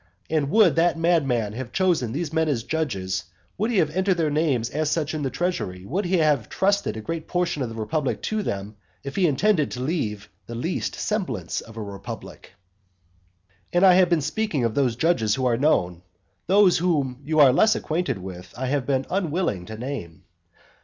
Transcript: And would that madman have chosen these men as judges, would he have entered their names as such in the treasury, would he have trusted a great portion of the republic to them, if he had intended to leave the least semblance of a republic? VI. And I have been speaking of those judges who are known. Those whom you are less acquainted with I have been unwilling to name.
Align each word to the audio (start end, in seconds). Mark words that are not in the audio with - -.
And 0.31 0.49
would 0.49 0.77
that 0.77 0.97
madman 0.97 1.53
have 1.53 1.71
chosen 1.71 2.11
these 2.11 2.33
men 2.33 2.49
as 2.49 2.63
judges, 2.63 3.25
would 3.55 3.69
he 3.69 3.77
have 3.77 3.95
entered 3.95 4.17
their 4.17 4.31
names 4.31 4.71
as 4.71 4.89
such 4.89 5.13
in 5.13 5.21
the 5.21 5.29
treasury, 5.29 5.85
would 5.85 6.05
he 6.05 6.17
have 6.17 6.49
trusted 6.49 6.97
a 6.97 7.01
great 7.01 7.27
portion 7.27 7.61
of 7.61 7.69
the 7.69 7.75
republic 7.75 8.19
to 8.23 8.41
them, 8.41 8.77
if 9.03 9.15
he 9.15 9.25
had 9.25 9.29
intended 9.29 9.69
to 9.69 9.79
leave 9.81 10.27
the 10.47 10.55
least 10.55 10.95
semblance 10.95 11.61
of 11.61 11.77
a 11.77 11.83
republic? 11.83 12.49
VI. 12.49 13.61
And 13.73 13.85
I 13.85 13.93
have 13.93 14.09
been 14.09 14.21
speaking 14.21 14.63
of 14.63 14.73
those 14.73 14.95
judges 14.95 15.35
who 15.35 15.45
are 15.45 15.55
known. 15.55 16.01
Those 16.47 16.79
whom 16.79 17.21
you 17.23 17.39
are 17.39 17.53
less 17.53 17.75
acquainted 17.75 18.17
with 18.17 18.51
I 18.57 18.65
have 18.65 18.87
been 18.87 19.05
unwilling 19.11 19.67
to 19.67 19.77
name. 19.77 20.23